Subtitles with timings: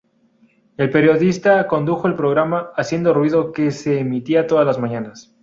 [0.77, 5.37] El periodista condujo el programa "Haciendo ruido", que se emitía todas las mañanas.